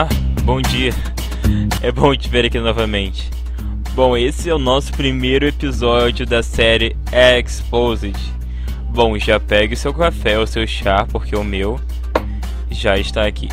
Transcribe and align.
Ah, 0.00 0.08
bom 0.44 0.62
dia. 0.62 0.92
É 1.82 1.90
bom 1.90 2.14
te 2.14 2.28
ver 2.28 2.44
aqui 2.44 2.60
novamente. 2.60 3.28
Bom, 3.96 4.16
esse 4.16 4.48
é 4.48 4.54
o 4.54 4.58
nosso 4.58 4.92
primeiro 4.92 5.44
episódio 5.44 6.24
da 6.24 6.40
série 6.40 6.96
Exposed. 7.10 8.16
Bom, 8.90 9.18
já 9.18 9.40
pegue 9.40 9.74
seu 9.74 9.92
café 9.92 10.38
ou 10.38 10.46
seu 10.46 10.64
chá, 10.68 11.04
porque 11.04 11.34
o 11.34 11.42
meu 11.42 11.80
já 12.70 12.96
está 12.96 13.26
aqui. 13.26 13.48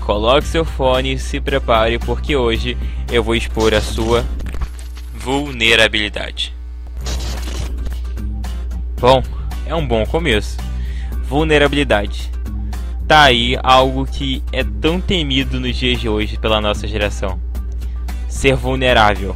Coloque 0.00 0.46
seu 0.46 0.64
fone 0.64 1.12
e 1.12 1.18
se 1.18 1.38
prepare, 1.42 1.98
porque 1.98 2.34
hoje 2.34 2.74
eu 3.12 3.22
vou 3.22 3.34
expor 3.34 3.74
a 3.74 3.82
sua 3.82 4.24
vulnerabilidade. 5.12 6.54
Bom, 8.98 9.22
é 9.66 9.74
um 9.74 9.86
bom 9.86 10.06
começo. 10.06 10.56
Vulnerabilidade. 11.24 12.30
Tá 13.08 13.22
aí 13.22 13.56
algo 13.62 14.04
que 14.04 14.42
é 14.52 14.62
tão 14.62 15.00
temido 15.00 15.58
nos 15.58 15.74
dias 15.74 15.98
de 15.98 16.10
hoje 16.10 16.36
pela 16.36 16.60
nossa 16.60 16.86
geração. 16.86 17.40
Ser 18.28 18.54
vulnerável. 18.54 19.34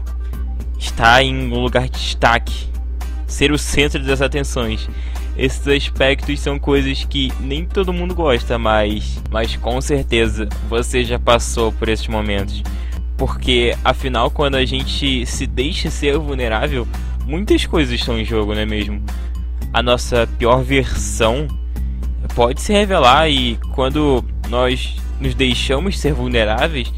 Estar 0.78 1.22
em 1.22 1.50
um 1.50 1.58
lugar 1.58 1.88
de 1.88 1.98
destaque. 1.98 2.68
Ser 3.26 3.50
o 3.50 3.56
centro 3.56 4.04
das 4.04 4.20
atenções. 4.20 4.86
Esses 5.38 5.66
aspectos 5.66 6.38
são 6.38 6.58
coisas 6.58 7.04
que 7.04 7.32
nem 7.40 7.64
todo 7.64 7.94
mundo 7.94 8.14
gosta, 8.14 8.58
mas, 8.58 9.18
mas 9.30 9.56
com 9.56 9.80
certeza 9.80 10.46
você 10.68 11.02
já 11.02 11.18
passou 11.18 11.72
por 11.72 11.88
esses 11.88 12.06
momentos. 12.06 12.62
Porque 13.16 13.74
afinal, 13.82 14.30
quando 14.30 14.56
a 14.56 14.66
gente 14.66 15.24
se 15.24 15.46
deixa 15.46 15.90
ser 15.90 16.18
vulnerável, 16.18 16.86
muitas 17.24 17.64
coisas 17.64 17.94
estão 17.94 18.20
em 18.20 18.24
jogo, 18.24 18.52
não 18.52 18.60
é 18.60 18.66
mesmo? 18.66 19.02
a 19.72 19.82
nossa 19.82 20.28
pior 20.38 20.62
versão 20.62 21.48
pode 22.34 22.60
se 22.60 22.72
revelar 22.72 23.28
e 23.28 23.56
quando 23.74 24.24
nós 24.48 24.96
nos 25.20 25.34
deixamos 25.34 25.98
ser 25.98 26.12
vulneráveis, 26.12 26.92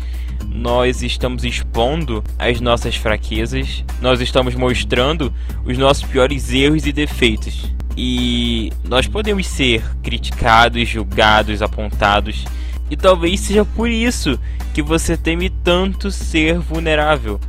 nós 0.47 1.03
estamos 1.03 1.45
expondo 1.45 2.23
as 2.39 2.61
nossas 2.61 2.95
fraquezas, 2.97 3.85
nós 4.01 4.21
estamos 4.21 4.55
mostrando 4.55 5.33
os 5.65 5.77
nossos 5.77 6.05
piores 6.05 6.53
erros 6.53 6.87
e 6.87 6.93
defeitos. 6.93 7.73
E 7.97 8.73
nós 8.85 9.07
podemos 9.07 9.47
ser 9.47 9.83
criticados, 10.03 10.89
julgados, 10.89 11.63
apontados. 11.63 12.45
E 12.91 12.97
talvez 12.97 13.41
seja 13.41 13.65
por 13.65 13.89
isso 13.89 14.39
que 14.73 14.83
você 14.83 15.17
teme 15.17 15.49
tanto 15.49 16.11
ser 16.11 16.59
vulnerável 16.59 17.41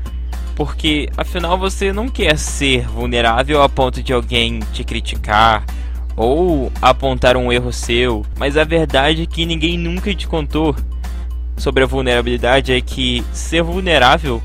porque 0.56 1.10
afinal 1.17 1.58
você 1.58 1.92
não 1.92 2.08
quer 2.08 2.38
ser 2.38 2.88
vulnerável 2.88 3.62
a 3.62 3.67
ponto 3.67 4.02
de 4.02 4.14
alguém 4.14 4.62
te 4.72 4.84
criticar 4.84 5.66
ou 6.16 6.71
apontar 6.81 7.35
um 7.35 7.52
erro 7.52 7.73
seu, 7.73 8.25
mas 8.38 8.58
a 8.58 8.63
verdade 8.63 9.23
é 9.23 9.25
que 9.25 9.45
ninguém 9.45 9.77
nunca 9.77 10.13
te 10.13 10.27
contou 10.27 10.75
sobre 11.58 11.83
a 11.83 11.88
vulnerabilidade 11.88 12.73
é 12.73 12.81
que 12.81 13.23
ser 13.31 13.61
vulnerável 13.63 14.41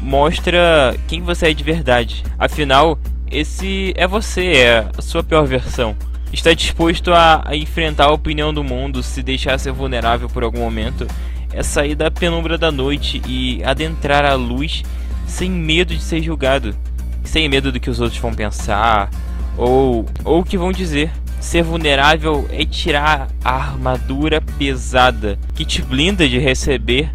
mostra 0.00 0.96
quem 1.06 1.22
você 1.22 1.48
é 1.50 1.54
de 1.54 1.64
verdade. 1.64 2.24
Afinal, 2.38 2.98
esse 3.30 3.92
é 3.96 4.06
você, 4.06 4.52
é 4.52 4.88
a 4.96 5.02
sua 5.02 5.22
pior 5.22 5.46
versão. 5.46 5.96
Está 6.32 6.54
disposto 6.54 7.12
a, 7.12 7.42
a 7.44 7.56
enfrentar 7.56 8.06
a 8.06 8.12
opinião 8.12 8.54
do 8.54 8.62
mundo, 8.62 9.02
se 9.02 9.22
deixar 9.22 9.58
ser 9.58 9.72
vulnerável 9.72 10.28
por 10.28 10.44
algum 10.44 10.60
momento, 10.60 11.06
é 11.52 11.62
sair 11.62 11.94
da 11.94 12.10
penumbra 12.10 12.56
da 12.56 12.70
noite 12.70 13.20
e 13.26 13.62
adentrar 13.64 14.24
a 14.24 14.34
luz 14.34 14.82
sem 15.26 15.50
medo 15.50 15.94
de 15.94 16.02
ser 16.02 16.22
julgado, 16.22 16.74
sem 17.24 17.48
medo 17.48 17.72
do 17.72 17.80
que 17.80 17.90
os 17.90 18.00
outros 18.00 18.20
vão 18.20 18.32
pensar 18.32 19.10
ou 19.60 20.06
ou 20.24 20.42
que 20.42 20.56
vão 20.56 20.72
dizer. 20.72 21.12
Ser 21.38 21.62
vulnerável 21.62 22.46
é 22.50 22.66
tirar 22.66 23.28
a 23.42 23.54
armadura 23.54 24.42
pesada 24.58 25.38
que 25.54 25.64
te 25.64 25.80
blinda 25.80 26.28
de 26.28 26.38
receber 26.38 27.10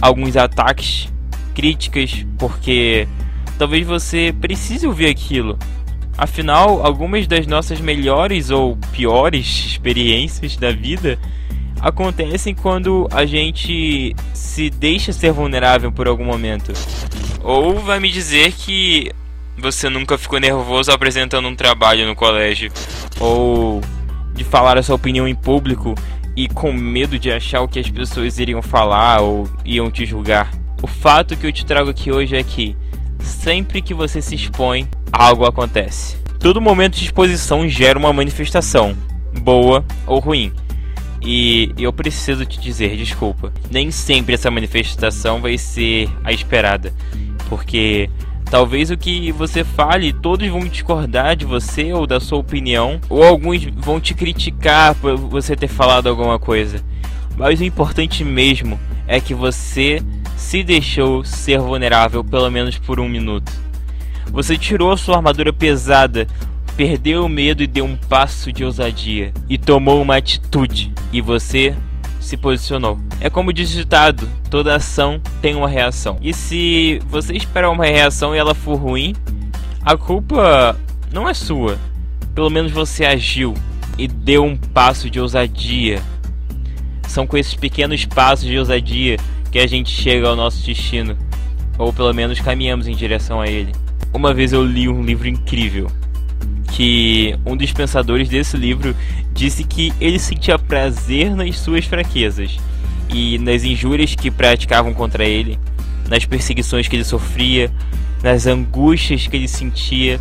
alguns 0.00 0.36
ataques, 0.36 1.08
críticas, 1.52 2.24
porque 2.38 3.08
talvez 3.58 3.84
você 3.84 4.32
precise 4.40 4.86
ouvir 4.86 5.08
aquilo. 5.08 5.58
Afinal, 6.16 6.86
algumas 6.86 7.26
das 7.26 7.44
nossas 7.46 7.80
melhores 7.80 8.50
ou 8.50 8.76
piores 8.92 9.46
experiências 9.66 10.56
da 10.56 10.70
vida 10.70 11.18
acontecem 11.80 12.54
quando 12.54 13.08
a 13.10 13.26
gente 13.26 14.14
se 14.32 14.70
deixa 14.70 15.12
ser 15.12 15.32
vulnerável 15.32 15.90
por 15.90 16.06
algum 16.06 16.24
momento. 16.24 16.72
Ou 17.42 17.80
vai 17.80 17.98
me 17.98 18.08
dizer 18.08 18.52
que 18.52 19.10
você 19.56 19.88
nunca 19.88 20.16
ficou 20.18 20.40
nervoso 20.40 20.90
apresentando 20.90 21.48
um 21.48 21.54
trabalho 21.54 22.06
no 22.06 22.14
colégio, 22.14 22.72
ou 23.20 23.80
de 24.34 24.44
falar 24.44 24.78
a 24.78 24.82
sua 24.82 24.96
opinião 24.96 25.28
em 25.28 25.34
público 25.34 25.94
e 26.34 26.48
com 26.48 26.72
medo 26.72 27.18
de 27.18 27.30
achar 27.30 27.60
o 27.60 27.68
que 27.68 27.78
as 27.78 27.90
pessoas 27.90 28.38
iriam 28.38 28.62
falar 28.62 29.20
ou 29.20 29.48
iam 29.64 29.90
te 29.90 30.06
julgar. 30.06 30.50
O 30.82 30.86
fato 30.86 31.36
que 31.36 31.46
eu 31.46 31.52
te 31.52 31.64
trago 31.64 31.90
aqui 31.90 32.10
hoje 32.10 32.36
é 32.36 32.42
que 32.42 32.76
sempre 33.20 33.82
que 33.82 33.94
você 33.94 34.20
se 34.20 34.34
expõe, 34.34 34.88
algo 35.12 35.44
acontece. 35.44 36.16
Todo 36.40 36.60
momento 36.60 36.96
de 36.96 37.04
exposição 37.04 37.68
gera 37.68 37.98
uma 37.98 38.12
manifestação, 38.12 38.96
boa 39.40 39.84
ou 40.06 40.18
ruim. 40.18 40.52
E 41.24 41.72
eu 41.78 41.92
preciso 41.92 42.44
te 42.44 42.58
dizer, 42.58 42.96
desculpa, 42.96 43.52
nem 43.70 43.92
sempre 43.92 44.34
essa 44.34 44.50
manifestação 44.50 45.40
vai 45.40 45.56
ser 45.56 46.10
a 46.24 46.32
esperada, 46.32 46.92
porque 47.48 48.10
talvez 48.52 48.90
o 48.90 48.98
que 48.98 49.32
você 49.32 49.64
fale, 49.64 50.12
todos 50.12 50.46
vão 50.46 50.60
discordar 50.60 51.34
de 51.34 51.46
você 51.46 51.90
ou 51.94 52.06
da 52.06 52.20
sua 52.20 52.36
opinião, 52.36 53.00
ou 53.08 53.24
alguns 53.24 53.64
vão 53.64 53.98
te 53.98 54.12
criticar 54.12 54.94
por 54.96 55.16
você 55.16 55.56
ter 55.56 55.68
falado 55.68 56.06
alguma 56.06 56.38
coisa. 56.38 56.84
Mas 57.34 57.60
o 57.60 57.64
importante 57.64 58.22
mesmo 58.22 58.78
é 59.08 59.18
que 59.18 59.32
você 59.32 60.02
se 60.36 60.62
deixou 60.62 61.24
ser 61.24 61.60
vulnerável 61.60 62.22
pelo 62.22 62.50
menos 62.50 62.76
por 62.76 63.00
um 63.00 63.08
minuto. 63.08 63.50
Você 64.30 64.58
tirou 64.58 64.94
sua 64.98 65.16
armadura 65.16 65.50
pesada, 65.50 66.26
perdeu 66.76 67.24
o 67.24 67.30
medo 67.30 67.62
e 67.62 67.66
deu 67.66 67.86
um 67.86 67.96
passo 67.96 68.52
de 68.52 68.66
ousadia 68.66 69.32
e 69.48 69.56
tomou 69.56 70.02
uma 70.02 70.16
atitude 70.16 70.92
e 71.10 71.22
você 71.22 71.74
se 72.22 72.36
posicionou. 72.36 72.98
É 73.20 73.28
como 73.28 73.52
diz 73.52 73.72
o 73.72 73.76
ditado, 73.76 74.28
toda 74.48 74.74
ação 74.74 75.20
tem 75.40 75.54
uma 75.54 75.68
reação. 75.68 76.18
E 76.22 76.32
se 76.32 77.00
você 77.06 77.34
esperar 77.34 77.70
uma 77.70 77.84
reação 77.84 78.34
e 78.34 78.38
ela 78.38 78.54
for 78.54 78.76
ruim, 78.76 79.14
a 79.84 79.96
culpa 79.96 80.78
não 81.12 81.28
é 81.28 81.34
sua. 81.34 81.78
Pelo 82.34 82.48
menos 82.48 82.72
você 82.72 83.04
agiu 83.04 83.54
e 83.98 84.06
deu 84.08 84.44
um 84.44 84.56
passo 84.56 85.10
de 85.10 85.20
ousadia. 85.20 86.00
São 87.08 87.26
com 87.26 87.36
esses 87.36 87.54
pequenos 87.54 88.04
passos 88.06 88.46
de 88.46 88.58
ousadia 88.58 89.18
que 89.50 89.58
a 89.58 89.66
gente 89.66 89.90
chega 89.90 90.28
ao 90.28 90.36
nosso 90.36 90.64
destino, 90.64 91.16
ou 91.76 91.92
pelo 91.92 92.14
menos 92.14 92.40
caminhamos 92.40 92.86
em 92.86 92.94
direção 92.96 93.40
a 93.40 93.46
ele. 93.46 93.72
Uma 94.14 94.32
vez 94.32 94.52
eu 94.52 94.64
li 94.64 94.88
um 94.88 95.02
livro 95.02 95.28
incrível 95.28 95.90
que 96.72 97.38
um 97.44 97.54
dos 97.54 97.70
pensadores 97.70 98.28
desse 98.28 98.56
livro 98.56 98.96
disse 99.32 99.62
que 99.62 99.92
ele 100.00 100.18
sentia 100.18 100.58
prazer 100.58 101.36
nas 101.36 101.58
suas 101.58 101.84
fraquezas 101.84 102.58
e 103.10 103.38
nas 103.38 103.62
injúrias 103.62 104.14
que 104.14 104.30
praticavam 104.30 104.94
contra 104.94 105.24
ele, 105.24 105.58
nas 106.08 106.24
perseguições 106.24 106.88
que 106.88 106.96
ele 106.96 107.04
sofria, 107.04 107.70
nas 108.22 108.46
angústias 108.46 109.26
que 109.26 109.36
ele 109.36 109.48
sentia. 109.48 110.18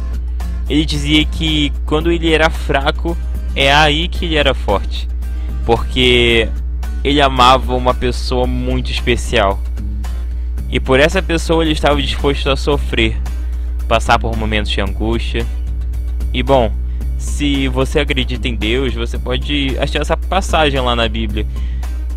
Ele 0.69 0.85
dizia 0.85 1.23
que 1.23 1.71
quando 1.85 2.11
ele 2.11 2.33
era 2.33 2.49
fraco, 2.49 3.17
é 3.55 3.73
aí 3.73 4.09
que 4.09 4.25
ele 4.25 4.35
era 4.35 4.53
forte, 4.53 5.07
porque 5.65 6.49
ele 7.01 7.21
amava 7.21 7.73
uma 7.75 7.93
pessoa 7.93 8.45
muito 8.45 8.91
especial. 8.91 9.57
E 10.69 10.81
por 10.81 10.99
essa 10.99 11.21
pessoa 11.21 11.63
ele 11.63 11.73
estava 11.73 12.01
disposto 12.01 12.49
a 12.49 12.57
sofrer, 12.57 13.17
passar 13.87 14.19
por 14.19 14.35
momentos 14.35 14.71
de 14.71 14.81
angústia, 14.81 15.45
e 16.33 16.41
bom, 16.41 16.71
se 17.17 17.67
você 17.67 17.99
acredita 17.99 18.47
em 18.47 18.55
Deus, 18.55 18.93
você 18.93 19.17
pode 19.17 19.77
achar 19.79 20.01
essa 20.01 20.17
passagem 20.17 20.79
lá 20.79 20.95
na 20.95 21.07
Bíblia, 21.07 21.45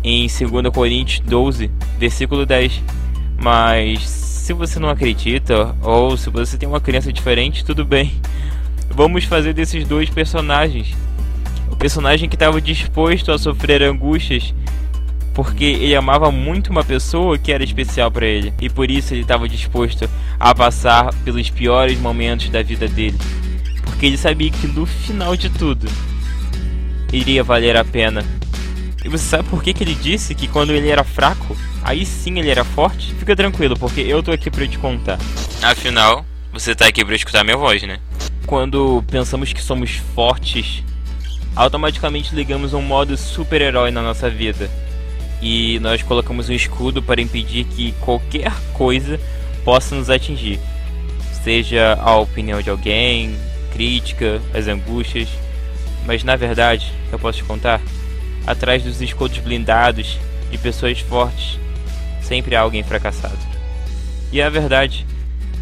em 0.03 0.27
2 0.27 0.73
Coríntios 0.73 1.19
12, 1.19 1.69
versículo 1.99 2.45
10. 2.45 2.81
Mas 3.37 4.01
se 4.01 4.53
você 4.53 4.79
não 4.79 4.89
acredita, 4.89 5.75
ou 5.81 6.15
se 6.15 6.29
você 6.29 6.57
tem 6.57 6.67
uma 6.67 6.79
crença 6.79 7.11
diferente, 7.11 7.65
tudo 7.65 7.83
bem. 7.83 8.13
Vamos 8.89 9.25
fazer 9.25 9.53
desses 9.53 9.85
dois 9.85 10.09
personagens. 10.09 10.95
O 11.71 11.75
personagem 11.75 12.29
que 12.29 12.35
estava 12.35 12.61
disposto 12.61 13.31
a 13.31 13.37
sofrer 13.37 13.83
angústias 13.83 14.53
porque 15.33 15.65
ele 15.65 15.93
amava 15.93 16.31
muito 16.31 16.69
uma 16.69 16.83
pessoa 16.83 17.37
que 17.37 17.51
era 17.51 17.61
especial 17.61 18.09
para 18.09 18.25
ele 18.25 18.53
e 18.61 18.69
por 18.69 18.89
isso 18.89 19.13
ele 19.13 19.21
estava 19.21 19.49
disposto 19.49 20.09
a 20.39 20.55
passar 20.55 21.13
pelos 21.25 21.49
piores 21.49 21.99
momentos 21.99 22.47
da 22.47 22.63
vida 22.63 22.87
dele 22.87 23.17
porque 23.85 24.05
ele 24.05 24.17
sabia 24.17 24.49
que 24.49 24.67
no 24.67 24.85
final 24.85 25.37
de 25.37 25.49
tudo 25.49 25.87
iria 27.13 27.43
valer 27.43 27.77
a 27.77 27.85
pena. 27.85 28.25
E 29.03 29.07
você 29.07 29.23
sabe 29.23 29.47
por 29.49 29.63
que, 29.63 29.73
que 29.73 29.83
ele 29.83 29.95
disse 29.95 30.33
que 30.33 30.47
quando 30.47 30.71
ele 30.71 30.89
era 30.89 31.03
fraco, 31.03 31.55
aí 31.83 32.05
sim 32.05 32.39
ele 32.39 32.49
era 32.49 32.63
forte? 32.65 33.13
Fica 33.13 33.35
tranquilo, 33.35 33.77
porque 33.77 34.01
eu 34.01 34.23
tô 34.23 34.31
aqui 34.31 34.49
para 34.49 34.67
te 34.67 34.79
contar. 34.79 35.19
Afinal, 35.61 36.25
você 36.51 36.73
tá 36.73 36.87
aqui 36.87 37.05
para 37.05 37.15
escutar 37.15 37.43
minha 37.43 37.55
voz, 37.55 37.83
né? 37.83 37.99
Quando 38.47 39.03
pensamos 39.09 39.53
que 39.53 39.61
somos 39.61 39.97
fortes, 40.15 40.83
automaticamente 41.55 42.35
ligamos 42.35 42.73
um 42.73 42.81
modo 42.81 43.15
super-herói 43.15 43.91
na 43.91 44.01
nossa 44.01 44.29
vida. 44.29 44.69
e 45.41 45.79
nós 45.79 46.01
colocamos 46.01 46.49
um 46.49 46.53
escudo 46.53 47.03
para 47.03 47.21
impedir 47.21 47.65
que 47.65 47.91
qualquer 47.99 48.51
coisa 48.73 49.19
possa 49.63 49.93
nos 49.95 50.09
atingir, 50.09 50.59
seja 51.43 51.97
a 52.01 52.17
opinião 52.17 52.61
de 52.61 52.69
alguém, 52.69 53.35
crítica, 53.75 54.41
as 54.53 54.69
angústias, 54.69 55.27
mas 56.05 56.23
na 56.23 56.37
verdade, 56.37 56.93
eu 57.11 57.19
posso 57.19 57.39
te 57.39 57.43
contar, 57.43 57.81
atrás 58.47 58.81
dos 58.81 59.01
escudos 59.01 59.37
blindados 59.39 60.17
de 60.49 60.57
pessoas 60.57 60.99
fortes, 61.01 61.59
sempre 62.21 62.55
há 62.55 62.61
alguém 62.61 62.83
fracassado. 62.83 63.37
E 64.31 64.39
é 64.39 64.45
a 64.45 64.49
verdade, 64.49 65.05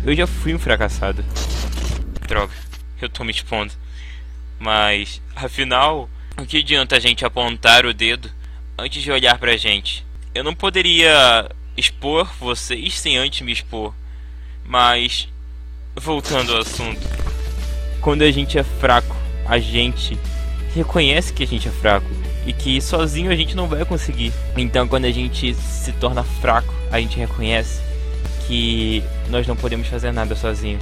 eu 0.06 0.16
já 0.16 0.28
fui 0.28 0.54
um 0.54 0.60
fracassado. 0.60 1.26
Droga, 2.28 2.54
eu 3.02 3.10
tô 3.10 3.24
me 3.24 3.32
expondo. 3.32 3.74
Mas, 4.60 5.20
afinal, 5.36 6.08
o 6.38 6.46
que 6.46 6.60
adianta 6.60 6.96
a 6.96 7.00
gente 7.00 7.26
apontar 7.26 7.84
o 7.84 7.94
dedo 7.94 8.30
antes 8.78 9.02
de 9.02 9.12
olhar 9.12 9.40
pra 9.40 9.58
gente? 9.58 10.06
Eu 10.36 10.44
não 10.44 10.54
poderia 10.54 11.50
expor 11.76 12.32
vocês 12.40 13.00
sem 13.00 13.18
antes 13.18 13.42
me 13.42 13.52
expor. 13.52 13.94
Mas, 14.64 15.28
voltando 15.96 16.54
ao 16.54 16.60
assunto. 16.60 17.23
Quando 18.04 18.24
a 18.24 18.32
gente 18.32 18.60
é 18.60 18.64
fraco, 18.64 19.16
a 19.46 19.58
gente 19.58 20.20
reconhece 20.76 21.32
que 21.32 21.42
a 21.42 21.48
gente 21.48 21.70
é 21.70 21.72
fraco 21.72 22.06
e 22.46 22.52
que 22.52 22.82
sozinho 22.82 23.32
a 23.32 23.36
gente 23.36 23.56
não 23.56 23.66
vai 23.66 23.86
conseguir. 23.86 24.34
Então, 24.58 24.86
quando 24.90 25.06
a 25.06 25.12
gente 25.12 25.54
se 25.54 25.94
torna 25.94 26.22
fraco, 26.22 26.74
a 26.92 27.00
gente 27.00 27.18
reconhece 27.18 27.82
que 28.46 29.02
nós 29.30 29.48
não 29.48 29.56
podemos 29.56 29.88
fazer 29.88 30.12
nada 30.12 30.36
sozinho. 30.36 30.80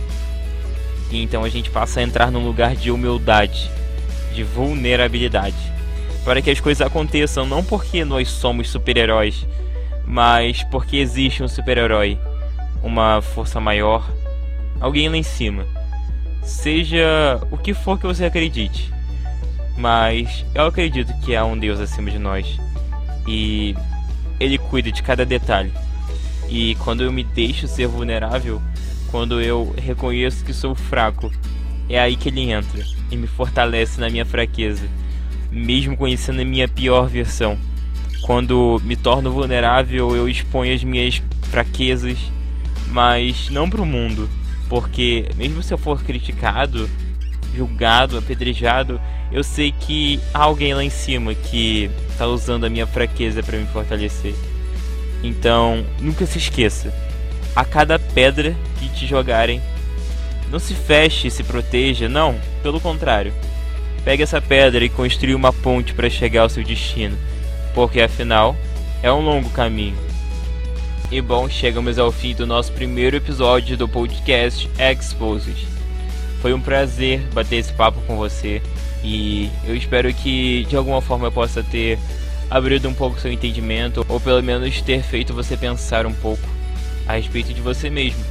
E 1.12 1.22
então 1.22 1.44
a 1.44 1.50
gente 1.50 1.70
passa 1.70 2.00
a 2.00 2.04
entrar 2.04 2.32
num 2.32 2.44
lugar 2.44 2.76
de 2.76 2.90
humildade, 2.90 3.70
de 4.34 4.44
vulnerabilidade, 4.44 5.72
para 6.26 6.42
que 6.42 6.50
as 6.50 6.60
coisas 6.60 6.86
aconteçam 6.86 7.46
não 7.46 7.64
porque 7.64 8.04
nós 8.04 8.30
somos 8.30 8.68
super-heróis, 8.68 9.46
mas 10.08 10.64
porque 10.64 10.98
existe 10.98 11.44
um 11.44 11.48
super-herói, 11.48 12.18
uma 12.82 13.22
força 13.22 13.60
maior, 13.60 14.10
alguém 14.80 15.08
lá 15.08 15.18
em 15.18 15.24
cima. 15.24 15.68
Seja 16.44 17.40
o 17.52 17.58
que 17.58 17.74
for 17.74 18.00
que 18.00 18.08
você 18.08 18.26
acredite. 18.26 18.92
Mas 19.78 20.46
eu 20.54 20.66
acredito 20.66 21.14
que 21.22 21.36
há 21.36 21.46
um 21.46 21.58
Deus 21.58 21.80
acima 21.80 22.10
de 22.12 22.20
nós. 22.20 22.60
E 23.28 23.76
ele 24.40 24.58
cuida 24.58 24.92
de 24.92 25.04
cada 25.04 25.26
detalhe. 25.26 25.72
E 26.50 26.76
quando 26.76 27.04
eu 27.04 27.12
me 27.12 27.24
deixo 27.24 27.68
ser 27.68 27.88
vulnerável, 27.88 28.62
quando 29.10 29.42
eu 29.42 29.74
reconheço 29.78 30.44
que 30.44 30.54
sou 30.54 30.74
fraco, 30.74 31.32
é 31.88 32.00
aí 32.00 32.16
que 32.16 32.30
ele 32.30 32.52
entra 32.52 32.84
e 33.12 33.18
me 33.18 33.28
fortalece 33.28 34.00
na 34.00 34.10
minha 34.10 34.26
fraqueza, 34.26 34.88
mesmo 35.52 35.98
conhecendo 35.98 36.42
a 36.42 36.46
minha 36.46 36.68
pior 36.68 37.08
versão. 37.08 37.58
Quando 38.22 38.82
me 38.84 38.96
torno 38.96 39.32
vulnerável, 39.32 40.16
eu 40.16 40.30
exponho 40.30 40.74
as 40.74 40.84
minhas 40.84 41.22
fraquezas, 41.44 42.18
mas 42.88 43.50
não 43.50 43.70
para 43.70 43.82
o 43.82 43.86
mundo, 43.86 44.30
porque 44.72 45.26
mesmo 45.36 45.62
se 45.62 45.74
eu 45.74 45.78
for 45.78 46.02
criticado, 46.02 46.90
julgado, 47.54 48.18
apedrejado, 48.18 49.02
eu 49.30 49.44
sei 49.44 49.74
que 49.74 50.18
há 50.34 50.44
alguém 50.44 50.74
lá 50.74 50.82
em 50.82 50.90
cima 50.90 51.36
que 51.36 51.92
está 52.08 52.26
usando 52.26 52.64
a 52.64 52.70
minha 52.70 52.88
fraqueza 52.88 53.44
para 53.44 53.58
me 53.58 53.68
fortalecer. 53.68 54.34
Então, 55.22 55.86
nunca 56.00 56.26
se 56.26 56.38
esqueça: 56.38 56.94
a 57.54 57.66
cada 57.66 58.00
pedra 58.00 58.56
que 58.80 58.88
te 58.88 59.06
jogarem, 59.06 59.62
não 60.50 60.58
se 60.58 60.74
feche 60.74 61.28
e 61.28 61.32
se 61.32 61.44
proteja, 61.44 62.08
não, 62.08 62.40
pelo 62.64 62.80
contrário. 62.80 63.34
Pegue 64.06 64.24
essa 64.24 64.42
pedra 64.42 64.86
e 64.86 64.90
construa 64.90 65.36
uma 65.36 65.52
ponte 65.52 65.94
para 65.94 66.10
chegar 66.10 66.44
ao 66.44 66.50
seu 66.50 66.64
destino, 66.64 67.18
porque 67.76 68.00
afinal 68.00 68.56
é 69.04 69.12
um 69.12 69.20
longo 69.20 69.50
caminho. 69.50 70.11
E 71.12 71.20
bom, 71.20 71.50
chegamos 71.50 72.00
ao 72.00 72.10
fim 72.10 72.34
do 72.34 72.48
nosso 72.48 72.72
primeiro 72.72 73.18
episódio 73.18 73.76
do 73.76 73.86
podcast 73.86 74.72
Exposed. 74.80 75.68
Foi 76.42 76.54
um 76.54 76.62
prazer 76.62 77.20
bater 77.34 77.58
esse 77.58 77.74
papo 77.74 78.00
com 78.08 78.16
você 78.16 78.62
e 79.04 79.50
eu 79.68 79.76
espero 79.76 80.14
que 80.14 80.64
de 80.70 80.78
alguma 80.78 81.02
forma 81.02 81.28
eu 81.28 81.32
possa 81.32 81.62
ter 81.62 82.00
abrido 82.50 82.88
um 82.88 82.94
pouco 82.94 83.20
seu 83.20 83.30
entendimento, 83.30 84.06
ou 84.08 84.22
pelo 84.22 84.42
menos 84.42 84.80
ter 84.82 85.04
feito 85.04 85.34
você 85.34 85.58
pensar 85.58 86.06
um 86.06 86.14
pouco 86.14 86.48
a 87.06 87.18
respeito 87.18 87.54
de 87.54 87.60
você 87.60 87.90
mesmo. 87.90 88.24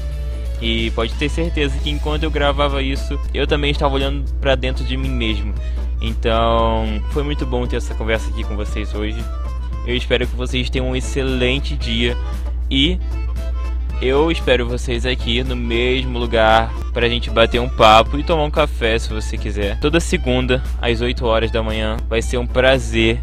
E 0.59 0.91
pode 0.93 1.12
ter 1.17 1.29
certeza 1.29 1.76
que 1.81 1.91
enquanto 1.91 2.23
eu 2.23 2.31
gravava 2.31 2.83
isso, 2.83 3.21
eu 3.35 3.47
também 3.47 3.73
estava 3.73 3.94
olhando 3.94 4.25
para 4.41 4.55
dentro 4.55 4.85
de 4.85 4.97
mim 4.97 5.11
mesmo. 5.11 5.53
Então, 6.00 7.03
foi 7.12 7.23
muito 7.23 7.44
bom 7.44 7.67
ter 7.67 7.76
essa 7.76 7.94
conversa 7.94 8.31
aqui 8.31 8.43
com 8.43 8.56
vocês 8.56 8.94
hoje. 8.94 9.23
Eu 9.87 9.94
espero 9.94 10.26
que 10.26 10.35
vocês 10.35 10.71
tenham 10.71 10.88
um 10.88 10.97
excelente 10.97 11.76
dia 11.76 12.17
e 12.70 12.99
eu 14.00 14.31
espero 14.31 14.67
vocês 14.67 15.05
aqui 15.05 15.43
no 15.43 15.56
mesmo 15.56 16.19
lugar 16.19 16.72
para 16.93 17.05
a 17.05 17.08
gente 17.08 17.28
bater 17.28 17.61
um 17.61 17.69
papo 17.69 18.19
e 18.19 18.22
tomar 18.22 18.44
um 18.44 18.50
café 18.50 18.99
se 18.99 19.12
você 19.12 19.37
quiser. 19.37 19.78
Toda 19.81 20.00
segunda, 20.00 20.62
às 20.81 21.00
8 21.00 21.26
horas 21.26 21.50
da 21.50 21.62
manhã, 21.62 21.96
vai 22.08 22.22
ser 22.22 22.38
um 22.38 22.46
prazer 22.46 23.20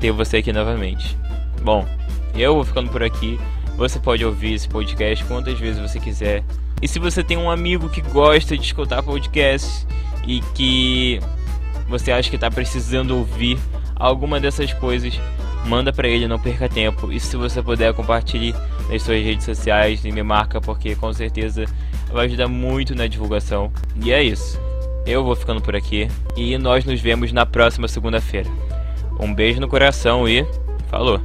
ter 0.00 0.12
você 0.12 0.38
aqui 0.38 0.52
novamente. 0.52 1.16
Bom, 1.62 1.86
eu 2.34 2.54
vou 2.54 2.64
ficando 2.64 2.90
por 2.90 3.02
aqui. 3.02 3.38
Você 3.76 3.98
pode 3.98 4.24
ouvir 4.24 4.54
esse 4.54 4.68
podcast 4.68 5.24
quantas 5.24 5.58
vezes 5.58 5.80
você 5.80 5.98
quiser. 5.98 6.44
E 6.80 6.88
se 6.88 6.98
você 6.98 7.22
tem 7.22 7.36
um 7.36 7.50
amigo 7.50 7.88
que 7.88 8.00
gosta 8.00 8.56
de 8.56 8.64
escutar 8.64 9.02
podcasts 9.02 9.86
e 10.26 10.40
que 10.54 11.20
você 11.88 12.12
acha 12.12 12.30
que 12.30 12.36
está 12.36 12.50
precisando 12.50 13.16
ouvir 13.16 13.58
alguma 13.94 14.40
dessas 14.40 14.72
coisas, 14.72 15.20
manda 15.64 15.92
para 15.92 16.08
ele, 16.08 16.28
não 16.28 16.38
perca 16.38 16.68
tempo. 16.68 17.12
E 17.12 17.18
se 17.18 17.36
você 17.36 17.62
puder, 17.62 17.92
compartilhe 17.94 18.54
nas 18.90 19.02
suas 19.02 19.22
redes 19.22 19.44
sociais 19.44 20.04
e 20.04 20.12
me 20.12 20.22
marca, 20.22 20.60
porque 20.60 20.94
com 20.94 21.12
certeza 21.12 21.64
vai 22.12 22.26
ajudar 22.26 22.48
muito 22.48 22.94
na 22.94 23.06
divulgação. 23.06 23.72
E 24.02 24.12
é 24.12 24.22
isso. 24.22 24.60
Eu 25.06 25.22
vou 25.24 25.36
ficando 25.36 25.60
por 25.60 25.76
aqui 25.76 26.08
e 26.36 26.56
nós 26.56 26.84
nos 26.84 27.00
vemos 27.00 27.32
na 27.32 27.44
próxima 27.44 27.88
segunda-feira. 27.88 28.50
Um 29.20 29.34
beijo 29.34 29.60
no 29.60 29.68
coração 29.68 30.28
e 30.28 30.46
falou! 30.88 31.20